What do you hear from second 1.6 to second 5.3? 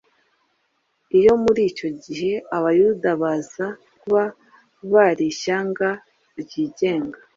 icyo gihe Abayuda baza kuba bari